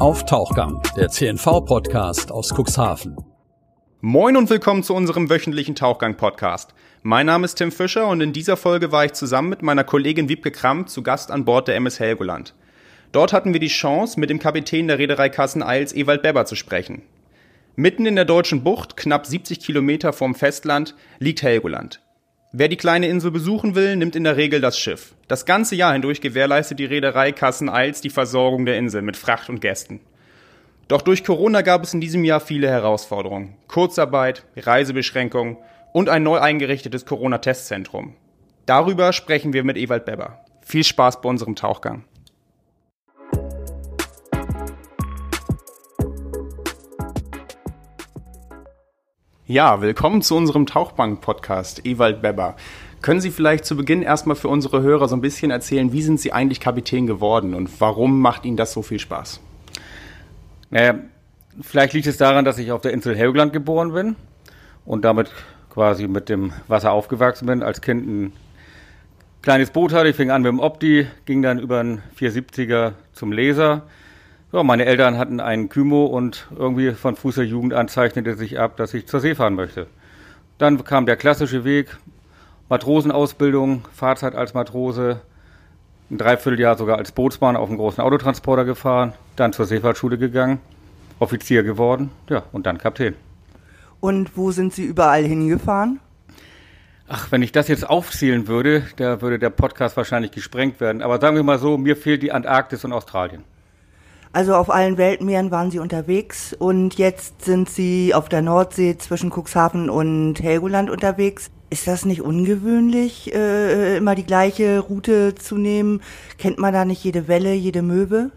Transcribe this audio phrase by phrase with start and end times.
[0.00, 3.18] auf Tauchgang, der CNV-Podcast aus Cuxhaven.
[4.00, 6.72] Moin und willkommen zu unserem wöchentlichen Tauchgang-Podcast.
[7.02, 10.30] Mein Name ist Tim Fischer und in dieser Folge war ich zusammen mit meiner Kollegin
[10.30, 12.54] Wiebke Kramp zu Gast an Bord der MS Helgoland.
[13.12, 16.56] Dort hatten wir die Chance, mit dem Kapitän der Reederei Kassen Eils, Ewald Beber, zu
[16.56, 17.02] sprechen.
[17.76, 22.00] Mitten in der deutschen Bucht, knapp 70 Kilometer vom Festland, liegt Helgoland.
[22.52, 25.14] Wer die kleine Insel besuchen will, nimmt in der Regel das Schiff.
[25.28, 29.60] Das ganze Jahr hindurch gewährleistet die Reederei Kassen-Eils die Versorgung der Insel mit Fracht und
[29.60, 30.00] Gästen.
[30.88, 33.54] Doch durch Corona gab es in diesem Jahr viele Herausforderungen.
[33.68, 35.58] Kurzarbeit, Reisebeschränkungen
[35.92, 38.16] und ein neu eingerichtetes Corona-Testzentrum.
[38.66, 40.44] Darüber sprechen wir mit Ewald Beber.
[40.60, 42.02] Viel Spaß bei unserem Tauchgang.
[49.50, 52.54] Ja, willkommen zu unserem Tauchbank-Podcast, Ewald Beber.
[53.02, 56.20] Können Sie vielleicht zu Beginn erstmal für unsere Hörer so ein bisschen erzählen, wie sind
[56.20, 59.40] Sie eigentlich Kapitän geworden und warum macht Ihnen das so viel Spaß?
[60.70, 61.00] Naja,
[61.60, 64.14] vielleicht liegt es daran, dass ich auf der Insel Helgoland geboren bin
[64.84, 65.32] und damit
[65.68, 67.64] quasi mit dem Wasser aufgewachsen bin.
[67.64, 68.32] Als Kind ein
[69.42, 73.32] kleines Boot hatte, ich fing an mit dem Opti, ging dann über einen 470er zum
[73.32, 73.82] Laser
[74.52, 78.58] ja, meine Eltern hatten einen Kymo und irgendwie von Fuß der Jugend an zeichnete sich
[78.58, 79.86] ab, dass ich zur See fahren möchte.
[80.58, 81.96] Dann kam der klassische Weg,
[82.68, 85.20] Matrosenausbildung, Fahrzeit als Matrose,
[86.10, 90.58] ein Dreivierteljahr sogar als Bootsmann auf einem großen Autotransporter gefahren, dann zur Seefahrtschule gegangen,
[91.20, 93.14] Offizier geworden, ja, und dann Kapitän.
[94.00, 96.00] Und wo sind Sie überall hingefahren?
[97.06, 101.02] Ach, wenn ich das jetzt aufzählen würde, da würde der Podcast wahrscheinlich gesprengt werden.
[101.02, 103.44] Aber sagen wir mal so, mir fehlt die Antarktis und Australien.
[104.32, 109.32] Also auf allen Weltmeeren waren Sie unterwegs und jetzt sind Sie auf der Nordsee zwischen
[109.32, 111.50] Cuxhaven und Helgoland unterwegs.
[111.68, 116.00] Ist das nicht ungewöhnlich, äh, immer die gleiche Route zu nehmen?
[116.38, 118.30] Kennt man da nicht jede Welle, jede Möwe?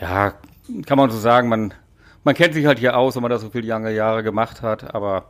[0.00, 0.34] Ja,
[0.86, 1.48] kann man so sagen.
[1.48, 1.74] Man,
[2.22, 4.94] man kennt sich halt hier aus, wenn man das so viele lange Jahre gemacht hat.
[4.94, 5.24] Aber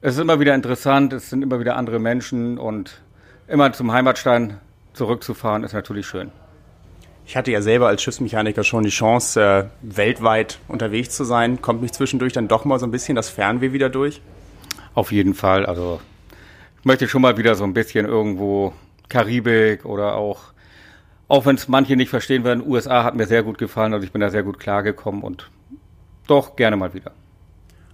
[0.00, 3.00] es ist immer wieder interessant, es sind immer wieder andere Menschen und
[3.48, 4.58] immer zum Heimatstein
[4.92, 6.30] zurückzufahren ist natürlich schön.
[7.24, 11.62] Ich hatte ja selber als Schiffsmechaniker schon die Chance, äh, weltweit unterwegs zu sein.
[11.62, 14.20] Kommt mich zwischendurch dann doch mal so ein bisschen das Fernweh wieder durch?
[14.94, 15.64] Auf jeden Fall.
[15.64, 16.00] Also
[16.80, 18.72] ich möchte schon mal wieder so ein bisschen irgendwo
[19.08, 20.52] Karibik oder auch,
[21.28, 23.94] auch wenn es manche nicht verstehen werden, USA hat mir sehr gut gefallen.
[23.94, 25.50] Also ich bin da sehr gut klargekommen und
[26.26, 27.12] doch gerne mal wieder.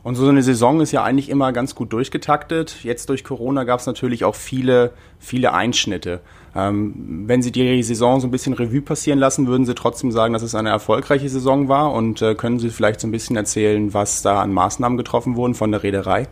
[0.09, 2.83] Und so eine Saison ist ja eigentlich immer ganz gut durchgetaktet.
[2.83, 6.21] Jetzt durch Corona gab es natürlich auch viele, viele Einschnitte.
[6.57, 10.33] Ähm, wenn Sie die Saison so ein bisschen Revue passieren lassen, würden Sie trotzdem sagen,
[10.33, 11.93] dass es eine erfolgreiche Saison war?
[11.93, 15.55] Und äh, können Sie vielleicht so ein bisschen erzählen, was da an Maßnahmen getroffen wurden
[15.55, 16.27] von der Reederei?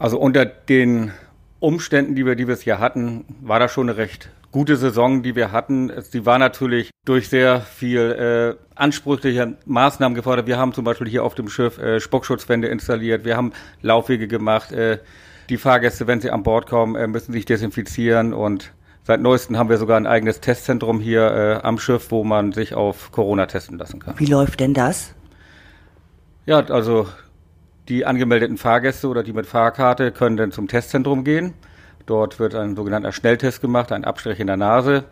[0.00, 1.12] Also unter den
[1.60, 5.52] Umständen, die wir dieses Jahr hatten, war das schon eine recht gute Saison, die wir
[5.52, 5.92] hatten.
[6.02, 10.46] Sie war natürlich durch sehr viel äh, ansprüchliche Maßnahmen gefordert.
[10.46, 13.24] Wir haben zum Beispiel hier auf dem Schiff äh, Spuckschutzwände installiert.
[13.24, 13.52] Wir haben
[13.82, 14.72] Laufwege gemacht.
[14.72, 14.98] Äh,
[15.48, 18.72] die Fahrgäste, wenn sie an Bord kommen, äh, müssen sich desinfizieren und
[19.02, 21.32] Seit neuestem haben wir sogar ein eigenes Testzentrum hier
[21.62, 24.14] äh, am Schiff, wo man sich auf Corona testen lassen kann.
[24.18, 25.14] Wie läuft denn das?
[26.46, 27.08] Ja, also
[27.88, 31.54] die angemeldeten Fahrgäste oder die mit Fahrkarte können dann zum Testzentrum gehen.
[32.10, 35.04] Dort wird ein sogenannter Schnelltest gemacht, ein Abstrich in der Nase.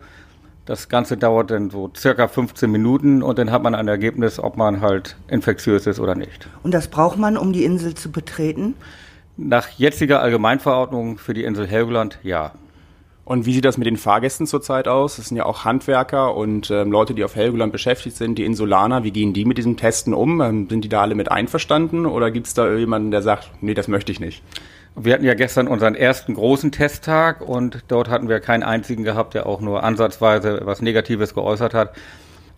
[0.65, 4.57] Das Ganze dauert dann so circa 15 Minuten und dann hat man ein Ergebnis, ob
[4.57, 6.49] man halt infektiös ist oder nicht.
[6.61, 8.73] Und das braucht man, um die Insel zu betreten?
[9.37, 12.51] Nach jetziger Allgemeinverordnung für die Insel Helgoland ja.
[13.23, 15.15] Und wie sieht das mit den Fahrgästen zurzeit aus?
[15.15, 19.05] Das sind ja auch Handwerker und ähm, Leute, die auf Helgoland beschäftigt sind, die Insulaner.
[19.05, 20.41] Wie gehen die mit diesem Testen um?
[20.41, 23.73] Ähm, sind die da alle mit einverstanden oder gibt es da jemanden, der sagt, nee,
[23.73, 24.43] das möchte ich nicht?
[25.01, 29.33] Wir hatten ja gestern unseren ersten großen Testtag und dort hatten wir keinen einzigen gehabt,
[29.33, 31.95] der auch nur ansatzweise was Negatives geäußert hat.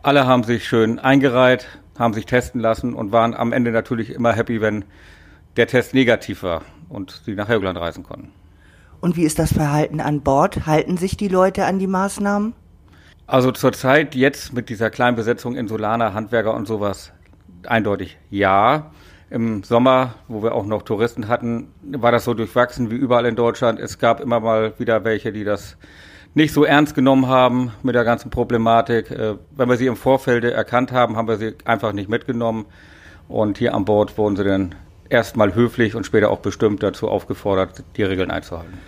[0.02, 1.68] Alle haben sich schön eingereiht,
[2.00, 4.86] haben sich testen lassen und waren am Ende natürlich immer happy, wenn
[5.56, 8.32] der Test negativ war und sie nach Helgoland reisen konnten.
[9.02, 10.66] Und wie ist das Verhalten an Bord?
[10.66, 12.54] Halten sich die Leute an die Maßnahmen?
[13.28, 17.12] Also zurzeit jetzt mit dieser kleinen Besetzung in Solana, Handwerker und sowas
[17.68, 18.90] eindeutig ja.
[19.32, 23.38] Im Sommer, wo wir auch noch Touristen hatten, war das so durchwachsen wie überall in
[23.38, 23.80] Deutschland.
[23.80, 25.78] Es gab immer mal wieder welche, die das
[26.34, 29.10] nicht so ernst genommen haben mit der ganzen Problematik.
[29.10, 32.66] Äh, wenn wir sie im Vorfeld erkannt haben, haben wir sie einfach nicht mitgenommen.
[33.30, 34.76] Und hier an Bord wurden sie dann
[35.08, 38.80] erstmal höflich und später auch bestimmt dazu aufgefordert, die Regeln einzuhalten.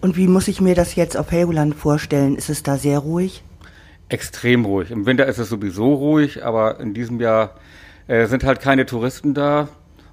[0.00, 2.36] Und wie muss ich mir das jetzt auf Helgoland vorstellen?
[2.36, 3.42] Ist es da sehr ruhig?
[4.08, 4.92] Extrem ruhig.
[4.92, 7.56] Im Winter ist es sowieso ruhig, aber in diesem Jahr
[8.06, 9.68] äh, sind halt keine Touristen da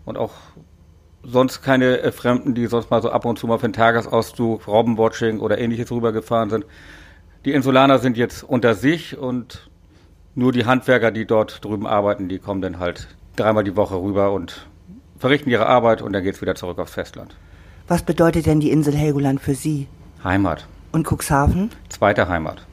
[0.06, 0.34] und auch
[1.24, 4.68] sonst keine äh, Fremden, die sonst mal so ab und zu mal für einen Tagesausflug,
[4.68, 6.66] Robbenwatching oder ähnliches rübergefahren sind.
[7.44, 9.70] Die Insulaner sind jetzt unter sich und
[10.36, 14.32] nur die Handwerker, die dort drüben arbeiten, die kommen dann halt dreimal die Woche rüber
[14.32, 14.68] und
[15.18, 17.36] verrichten ihre Arbeit und dann geht es wieder zurück aufs Festland.
[17.88, 19.88] Was bedeutet denn die Insel Helgoland für Sie?
[20.24, 20.68] Heimat.
[20.92, 21.70] Und Cuxhaven?
[21.90, 22.66] Zweite Heimat.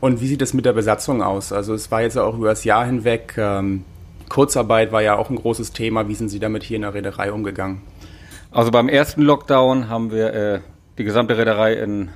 [0.00, 1.52] Und wie sieht es mit der Besatzung aus?
[1.52, 3.84] Also es war jetzt auch über das Jahr hinweg, ähm,
[4.32, 6.08] Kurzarbeit war ja auch ein großes Thema.
[6.08, 7.82] Wie sind Sie damit hier in der Reederei umgegangen?
[8.50, 10.60] Also beim ersten Lockdown haben wir äh,
[10.96, 12.08] die gesamte Reederei in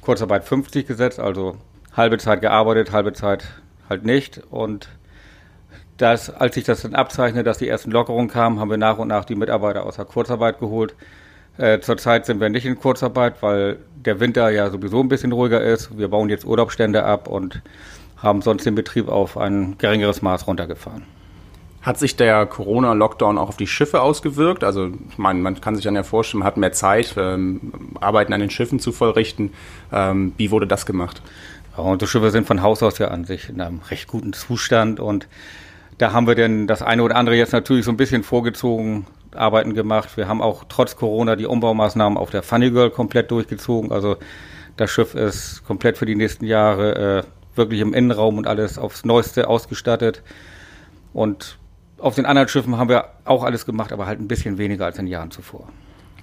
[0.00, 1.56] Kurzarbeit 50 gesetzt, also
[1.92, 3.48] halbe Zeit gearbeitet, halbe Zeit
[3.90, 4.42] halt nicht.
[4.48, 4.90] Und
[5.96, 9.08] das, als sich das dann abzeichnet, dass die ersten Lockerungen kamen, haben wir nach und
[9.08, 10.94] nach die Mitarbeiter aus der Kurzarbeit geholt.
[11.58, 15.62] Äh, zurzeit sind wir nicht in Kurzarbeit, weil der Winter ja sowieso ein bisschen ruhiger
[15.62, 15.98] ist.
[15.98, 17.60] Wir bauen jetzt Urlaubsstände ab und
[18.18, 21.15] haben sonst den Betrieb auf ein geringeres Maß runtergefahren.
[21.86, 24.64] Hat sich der Corona-Lockdown auch auf die Schiffe ausgewirkt?
[24.64, 27.60] Also ich meine, man kann sich dann ja vorstellen, man hat mehr Zeit, ähm,
[28.00, 29.52] Arbeiten an den Schiffen zu vollrichten.
[29.92, 31.22] Ähm, wie wurde das gemacht?
[31.76, 34.98] Ja, unsere Schiffe sind von Haus aus ja an sich in einem recht guten Zustand
[34.98, 35.28] und
[35.96, 39.74] da haben wir denn das eine oder andere jetzt natürlich so ein bisschen vorgezogen, Arbeiten
[39.74, 40.16] gemacht.
[40.16, 43.92] Wir haben auch trotz Corona die Umbaumaßnahmen auf der Funny Girl komplett durchgezogen.
[43.92, 44.16] Also
[44.76, 49.04] das Schiff ist komplett für die nächsten Jahre äh, wirklich im Innenraum und alles aufs
[49.04, 50.24] Neueste ausgestattet.
[51.12, 51.58] Und
[51.98, 54.98] auf den anderen Schiffen haben wir auch alles gemacht, aber halt ein bisschen weniger als
[54.98, 55.68] in den Jahren zuvor.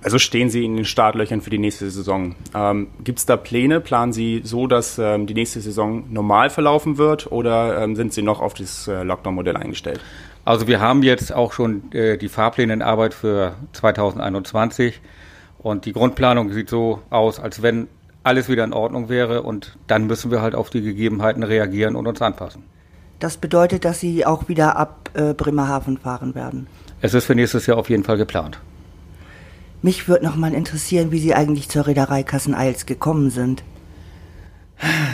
[0.03, 2.35] Also stehen Sie in den Startlöchern für die nächste Saison.
[2.53, 3.79] Ähm, Gibt es da Pläne?
[3.79, 8.21] Planen Sie so, dass ähm, die nächste Saison normal verlaufen wird oder ähm, sind Sie
[8.21, 10.01] noch auf das äh, Lockdown-Modell eingestellt?
[10.43, 14.99] Also wir haben jetzt auch schon äh, die Fahrpläne in Arbeit für 2021
[15.57, 17.87] und die Grundplanung sieht so aus, als wenn
[18.23, 22.07] alles wieder in Ordnung wäre und dann müssen wir halt auf die Gegebenheiten reagieren und
[22.07, 22.63] uns anpassen.
[23.23, 26.67] Das bedeutet, dass Sie auch wieder ab äh, Bremerhaven fahren werden.
[26.99, 28.59] Es ist für nächstes Jahr auf jeden Fall geplant.
[29.81, 33.63] Mich würde noch mal interessieren, wie Sie eigentlich zur Reederei Kassen-Eils gekommen sind.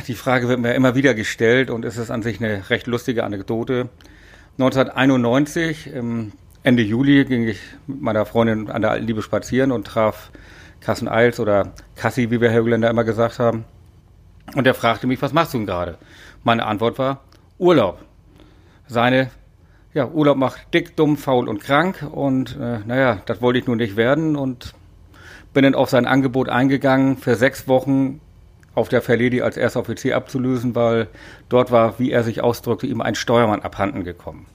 [0.08, 3.24] Die Frage wird mir immer wieder gestellt und es ist an sich eine recht lustige
[3.24, 3.90] Anekdote.
[4.58, 5.92] 1991,
[6.64, 10.32] Ende Juli, ging ich mit meiner Freundin an der Alten Liebe spazieren und traf
[10.82, 13.66] Kassen-Eils oder Kassi, wie wir Helgoländer immer gesagt haben.
[14.56, 16.00] Und er fragte mich, was machst du denn gerade?
[16.44, 17.22] Meine Antwort war,
[17.60, 18.00] Urlaub.
[18.88, 19.30] Seine
[19.94, 22.08] ja, Urlaub macht dick, dumm, faul und krank.
[22.12, 24.74] Und äh, naja, das wollte ich nun nicht werden und
[25.54, 28.22] bin dann auf sein Angebot eingegangen, für sechs Wochen
[28.76, 31.08] auf der Verledi als erster Offizier abzulösen, weil
[31.50, 34.46] dort war, wie er sich ausdrückte, ihm ein Steuermann abhanden gekommen.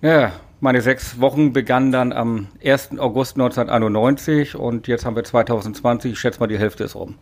[0.00, 2.98] Ja, meine sechs Wochen begannen dann am 1.
[2.98, 7.16] August 1991 und jetzt haben wir 2020, ich schätze mal, die Hälfte ist rum.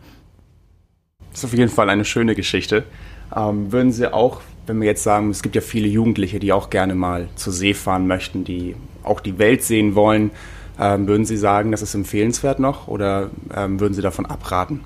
[1.29, 2.83] Das ist auf jeden Fall eine schöne Geschichte.
[3.35, 6.69] Ähm, würden Sie auch wenn wir jetzt sagen, es gibt ja viele Jugendliche, die auch
[6.69, 10.31] gerne mal zur See fahren möchten, die auch die Welt sehen wollen,
[10.79, 14.81] ähm, würden Sie sagen, das ist empfehlenswert noch oder ähm, würden Sie davon abraten?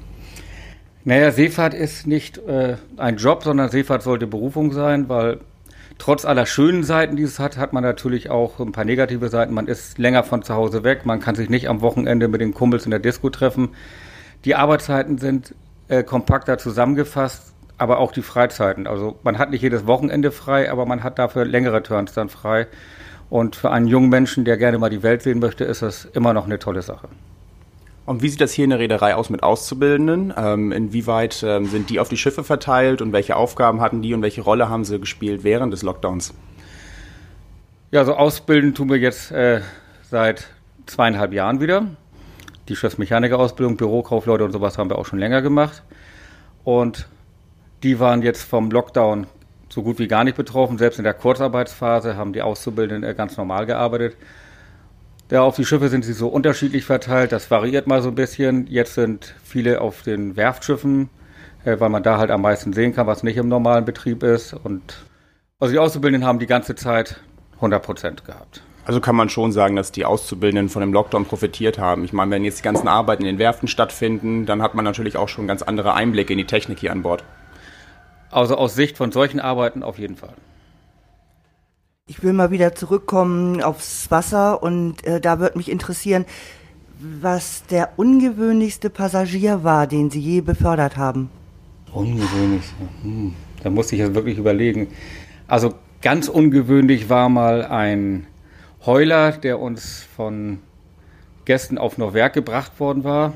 [1.04, 5.40] Naja, Seefahrt ist nicht äh, ein Job, sondern Seefahrt sollte Berufung sein, weil
[6.00, 9.54] trotz aller schönen Seiten, die es hat, hat man natürlich auch ein paar negative Seiten.
[9.54, 12.54] Man ist länger von zu Hause weg, man kann sich nicht am Wochenende mit den
[12.54, 13.70] Kumpels in der Disco treffen.
[14.46, 15.54] Die Arbeitszeiten sind
[15.88, 18.88] äh, kompakter zusammengefasst aber auch die Freizeiten.
[18.88, 22.68] Also man hat nicht jedes Wochenende frei, aber man hat dafür längere Turns dann frei.
[23.30, 26.34] Und für einen jungen Menschen, der gerne mal die Welt sehen möchte, ist das immer
[26.34, 27.10] noch eine tolle Sache.
[28.06, 30.32] Und wie sieht das hier in der Reederei aus mit Auszubildenden?
[30.38, 34.22] Ähm, inwieweit ähm, sind die auf die Schiffe verteilt und welche Aufgaben hatten die und
[34.22, 36.34] welche Rolle haben sie gespielt während des Lockdowns?
[37.92, 39.62] Ja, so ausbilden tun wir jetzt äh,
[40.04, 40.48] seit
[40.86, 41.88] zweieinhalb Jahren wieder.
[42.70, 45.82] Die Schiffsmechanikerausbildung, Bürokaufleute und sowas haben wir auch schon länger gemacht.
[46.64, 47.08] Und
[47.84, 49.28] die waren jetzt vom Lockdown
[49.70, 50.78] so gut wie gar nicht betroffen.
[50.78, 54.16] Selbst in der Kurzarbeitsphase haben die Auszubildenden ganz normal gearbeitet.
[55.32, 57.32] Ja, auf die Schiffe sind sie so unterschiedlich verteilt.
[57.32, 58.68] Das variiert mal so ein bisschen.
[58.68, 61.10] Jetzt sind viele auf den Werftschiffen,
[61.66, 64.54] äh, weil man da halt am meisten sehen kann, was nicht im normalen Betrieb ist.
[64.54, 65.06] Und
[65.60, 67.22] also die Auszubildenden haben die ganze Zeit
[67.56, 68.62] 100 Prozent gehabt.
[68.86, 72.04] Also kann man schon sagen, dass die Auszubildenden von dem Lockdown profitiert haben.
[72.06, 75.18] Ich meine, wenn jetzt die ganzen Arbeiten in den Werften stattfinden, dann hat man natürlich
[75.18, 77.24] auch schon ganz andere Einblicke in die Technik hier an Bord.
[78.32, 80.34] Also aus Sicht von solchen Arbeiten auf jeden Fall.
[82.08, 86.26] Ich will mal wieder zurückkommen aufs Wasser und äh, da würde mich interessieren,
[87.00, 91.30] was der ungewöhnlichste Passagier war, den Sie je befördert haben.
[91.92, 92.66] Ungewöhnlich.
[93.02, 93.34] Hm.
[93.64, 94.90] Da musste ich jetzt wirklich überlegen.
[95.48, 98.28] Also ganz ungewöhnlich war mal ein
[98.86, 100.60] Heuler, der uns von
[101.46, 103.34] Gästen auf Norwerk gebracht worden war.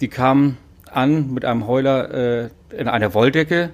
[0.00, 0.56] Die kamen
[0.98, 3.70] an mit einem Heuler äh, in einer Wolldecke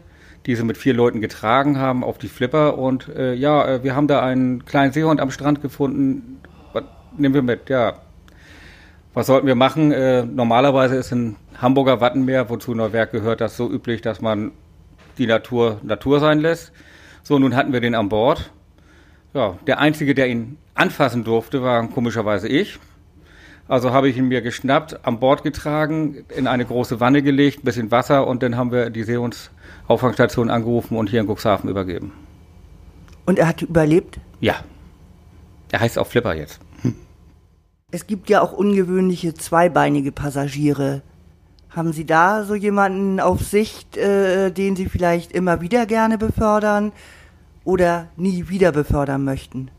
[0.47, 2.79] die sie mit vier Leuten getragen haben auf die Flipper.
[2.79, 6.41] Und äh, ja, äh, wir haben da einen kleinen Seehund am Strand gefunden.
[6.73, 6.85] Was
[7.17, 7.71] nehmen wir mit?
[7.71, 7.95] Ja.
[9.15, 9.93] Was sollten wir machen?
[9.93, 14.53] Äh, normalerweise ist ein Hamburger Wattenmeer, wozu Neuwerk gehört, das so üblich, dass man
[15.19, 16.73] die Natur Natur sein lässt.
[17.23, 18.51] So, nun hatten wir den an Bord.
[19.33, 22.79] Ja, der Einzige, der ihn anfassen durfte, war komischerweise ich.
[23.67, 27.65] Also habe ich ihn mir geschnappt, an Bord getragen, in eine große Wanne gelegt, ein
[27.65, 32.13] bisschen Wasser und dann haben wir die Seehundsauffangstation angerufen und hier in Cuxhaven übergeben.
[33.25, 34.19] Und er hat überlebt?
[34.41, 34.57] Ja.
[35.73, 36.61] Er heißt auch Flipper jetzt.
[37.91, 41.03] Es gibt ja auch ungewöhnliche zweibeinige Passagiere.
[41.71, 46.93] Haben Sie da so jemanden auf Sicht, äh, den Sie vielleicht immer wieder gerne befördern
[47.65, 49.71] oder nie wieder befördern möchten?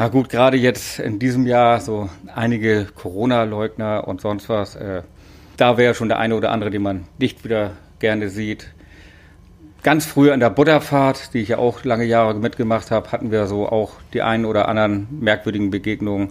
[0.00, 4.76] Na gut, gerade jetzt in diesem Jahr so einige Corona-Leugner und sonst was.
[4.76, 5.02] Äh,
[5.56, 8.68] da wäre schon der eine oder andere, den man nicht wieder gerne sieht.
[9.82, 13.48] Ganz früher in der Butterfahrt, die ich ja auch lange Jahre mitgemacht habe, hatten wir
[13.48, 16.28] so auch die einen oder anderen merkwürdigen Begegnungen.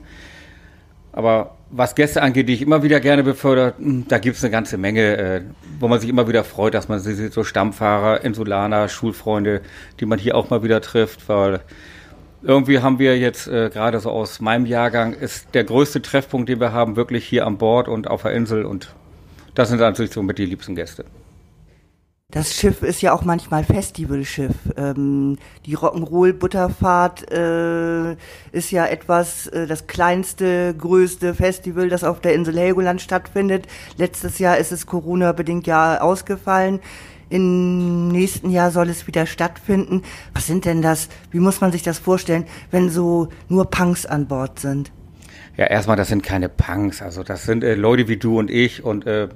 [1.12, 4.52] Aber was Gäste angeht, die ich immer wieder gerne befördert, hm, da gibt es eine
[4.52, 5.42] ganze Menge, äh,
[5.82, 9.60] wo man sich immer wieder freut, dass man sie sieht, so Stammfahrer, Insulaner, Schulfreunde,
[10.00, 11.60] die man hier auch mal wieder trifft, weil
[12.42, 16.60] irgendwie haben wir jetzt äh, gerade so aus meinem Jahrgang ist der größte Treffpunkt, den
[16.60, 18.94] wir haben, wirklich hier an Bord und auf der Insel und
[19.56, 21.06] das sind natürlich so mit die liebsten Gäste.
[22.30, 24.54] Das Schiff ist ja auch manchmal Festivalschiff.
[24.76, 28.18] Ähm, die Rock'n'Roll-Butterfahrt äh,
[28.52, 33.66] ist ja etwas, äh, das kleinste, größte Festival, das auf der Insel Helgoland stattfindet.
[33.96, 36.82] Letztes Jahr ist es Corona-bedingt ja ausgefallen.
[37.30, 40.04] Im nächsten Jahr soll es wieder stattfinden.
[40.34, 41.10] Was sind denn das?
[41.32, 44.92] Wie muss man sich das vorstellen, wenn so nur Punks an Bord sind?
[45.58, 47.02] Ja, erstmal, das sind keine Punks.
[47.02, 49.28] Also das sind äh, Leute wie du und ich und äh,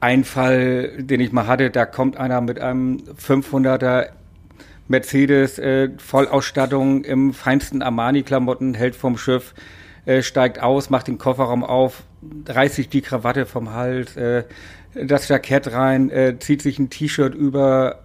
[0.00, 4.10] ein Fall, den ich mal hatte, da kommt einer mit einem 500er
[4.88, 9.54] Mercedes äh, Vollausstattung im feinsten Armani-Klamotten, hält vom Schiff,
[10.06, 12.04] äh, steigt aus, macht den Kofferraum auf,
[12.46, 14.44] reißt sich die Krawatte vom Hals, äh,
[14.94, 18.00] das Jackett rein, äh, zieht sich ein T-Shirt über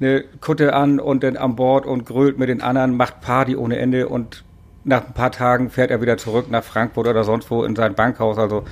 [0.00, 3.78] eine Kutte an und dann an Bord und grölt mit den anderen, macht Party ohne
[3.78, 4.44] Ende und
[4.84, 7.94] nach ein paar Tagen fährt er wieder zurück nach Frankfurt oder sonst wo in sein
[7.94, 8.38] Bankhaus.
[8.38, 8.64] Also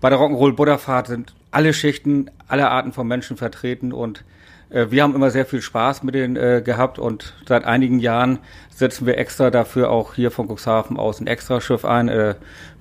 [0.00, 4.24] bei der Rock'n'Roll Butterfahrt sind alle Schichten, alle Arten von Menschen vertreten und
[4.70, 8.38] äh, wir haben immer sehr viel Spaß mit denen äh, gehabt und seit einigen Jahren
[8.70, 12.08] setzen wir extra dafür auch hier von Cuxhaven aus ein Extraschiff ein.
[12.08, 12.36] Äh,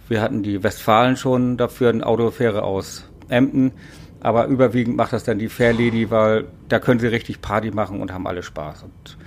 [0.08, 3.74] wir hatten die Westfalen schon dafür, eine Autofähre aus Emden,
[4.22, 8.02] aber überwiegend macht das dann die Fair Lady, weil da können sie richtig Party machen
[8.02, 8.84] und haben alle Spaß.
[8.84, 9.18] Und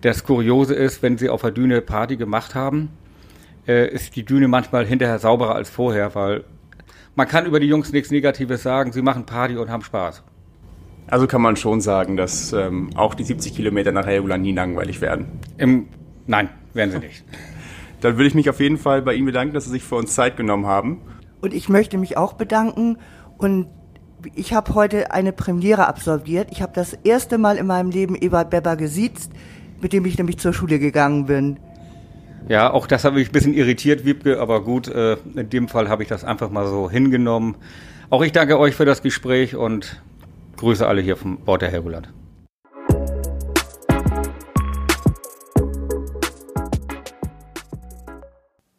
[0.00, 2.90] das Kuriose ist, wenn sie auf der Düne Party gemacht haben,
[3.66, 6.44] äh, ist die Düne manchmal hinterher sauberer als vorher, weil
[7.14, 8.92] man kann über die Jungs nichts Negatives sagen.
[8.92, 10.22] Sie machen Party und haben Spaß.
[11.06, 15.00] Also kann man schon sagen, dass ähm, auch die 70 Kilometer nach Helgoland nie langweilig
[15.00, 15.26] werden.
[15.58, 15.88] Im,
[16.26, 17.24] nein, werden sie nicht.
[18.00, 20.14] Dann würde ich mich auf jeden Fall bei Ihnen bedanken, dass Sie sich für uns
[20.14, 21.02] Zeit genommen haben.
[21.40, 22.98] Und ich möchte mich auch bedanken.
[23.38, 23.68] Und
[24.34, 26.48] ich habe heute eine Premiere absolviert.
[26.50, 29.30] Ich habe das erste Mal in meinem Leben Ewald Beber gesiezt,
[29.80, 31.58] mit dem ich nämlich zur Schule gegangen bin.
[32.48, 35.88] Ja, auch das habe ich ein bisschen irritiert, Wiebke, aber gut, äh, in dem Fall
[35.88, 37.54] habe ich das einfach mal so hingenommen.
[38.10, 40.02] Auch ich danke euch für das Gespräch und
[40.56, 42.08] grüße alle hier vom Bord der Helgoland.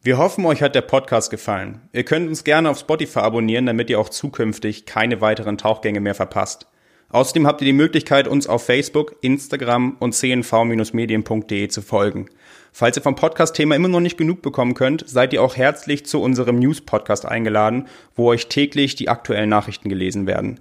[0.05, 1.79] Wir hoffen, euch hat der Podcast gefallen.
[1.93, 6.13] Ihr könnt uns gerne auf Spotify abonnieren, damit ihr auch zukünftig keine weiteren Tauchgänge mehr
[6.13, 6.67] verpasst.
[7.07, 12.25] Außerdem habt ihr die Möglichkeit, uns auf Facebook, Instagram und cnv-medien.de zu folgen.
[12.73, 16.21] Falls ihr vom Podcast-Thema immer noch nicht genug bekommen könnt, seid ihr auch herzlich zu
[16.21, 20.59] unserem News-Podcast eingeladen, wo euch täglich die aktuellen Nachrichten gelesen werden.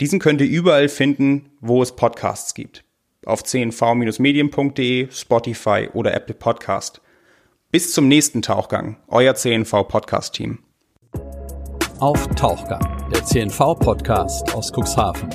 [0.00, 2.84] Diesen könnt ihr überall finden, wo es Podcasts gibt.
[3.26, 7.02] Auf cnv-medien.de, Spotify oder Apple Podcast.
[7.70, 10.60] Bis zum nächsten Tauchgang, euer CNV Podcast Team.
[12.00, 15.28] Auf Tauchgang, der CNV Podcast aus Cuxhaven.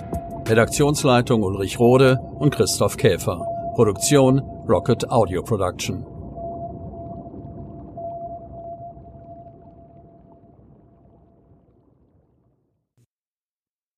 [0.47, 3.45] Redaktionsleitung Ulrich Rode und Christoph Käfer.
[3.75, 6.07] Produktion Rocket Audio Production.